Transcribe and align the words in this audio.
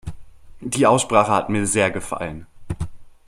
Die 0.61 0.87
Aussprache 0.87 1.29
hat 1.31 1.49
mir 1.49 1.67
sehr 1.67 1.91
gefallen. 1.91 2.47